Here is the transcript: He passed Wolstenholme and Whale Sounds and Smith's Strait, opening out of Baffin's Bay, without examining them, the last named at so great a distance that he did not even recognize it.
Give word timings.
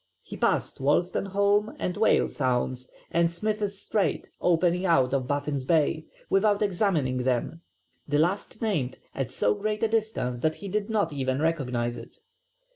He 0.23 0.35
passed 0.35 0.79
Wolstenholme 0.81 1.75
and 1.77 1.95
Whale 1.95 2.27
Sounds 2.27 2.89
and 3.11 3.31
Smith's 3.31 3.75
Strait, 3.77 4.31
opening 4.41 4.83
out 4.83 5.13
of 5.13 5.27
Baffin's 5.27 5.63
Bay, 5.63 6.07
without 6.27 6.63
examining 6.63 7.17
them, 7.17 7.61
the 8.07 8.17
last 8.17 8.63
named 8.63 8.97
at 9.13 9.29
so 9.31 9.53
great 9.53 9.83
a 9.83 9.87
distance 9.87 10.39
that 10.39 10.55
he 10.55 10.67
did 10.69 10.89
not 10.89 11.13
even 11.13 11.39
recognize 11.39 11.97
it. 11.97 12.17